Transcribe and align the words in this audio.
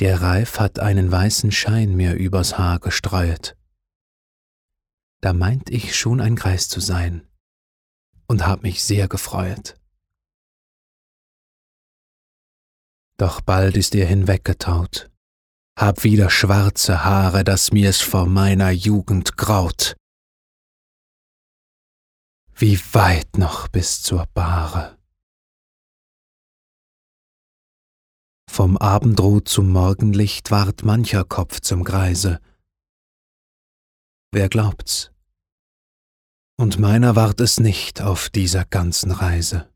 Der 0.00 0.22
Reif 0.22 0.60
hat 0.60 0.78
einen 0.78 1.10
weißen 1.10 1.50
Schein 1.50 1.96
mir 1.96 2.14
übers 2.14 2.56
Haar 2.56 2.78
gestreuet. 2.78 3.56
Da 5.20 5.32
meint 5.32 5.70
ich 5.70 5.96
schon 5.96 6.20
ein 6.20 6.36
Greis 6.36 6.68
zu 6.68 6.78
sein 6.78 7.26
und 8.28 8.46
hab 8.46 8.62
mich 8.62 8.84
sehr 8.84 9.08
gefreuet. 9.08 9.74
Doch 13.16 13.40
bald 13.40 13.76
ist 13.76 13.96
er 13.96 14.06
hinweggetaut, 14.06 15.10
hab 15.76 16.04
wieder 16.04 16.30
schwarze 16.30 17.04
Haare, 17.04 17.42
dass 17.42 17.72
mir's 17.72 18.00
vor 18.00 18.26
meiner 18.26 18.70
Jugend 18.70 19.36
graut. 19.36 19.96
Wie 22.54 22.78
weit 22.92 23.36
noch 23.36 23.66
bis 23.66 24.02
zur 24.02 24.26
Bahre. 24.34 24.97
Vom 28.58 28.76
Abendrot 28.76 29.48
zum 29.48 29.70
Morgenlicht 29.70 30.50
ward 30.50 30.84
mancher 30.84 31.22
Kopf 31.22 31.60
zum 31.60 31.84
Greise. 31.84 32.40
Wer 34.32 34.48
glaubt's? 34.48 35.12
Und 36.56 36.80
meiner 36.80 37.14
ward 37.14 37.40
es 37.40 37.60
nicht 37.60 38.02
auf 38.02 38.30
dieser 38.30 38.64
ganzen 38.64 39.12
Reise. 39.12 39.68